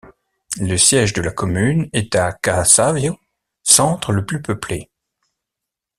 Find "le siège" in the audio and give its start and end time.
0.59-1.13